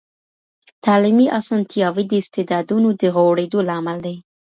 تعلیمي 0.85 1.27
اسانتیاوي 1.39 2.03
د 2.07 2.13
استعدادونو 2.21 2.89
د 3.01 3.03
غوړېدو 3.15 3.59
لامل 3.69 3.97
دي. 4.05 4.15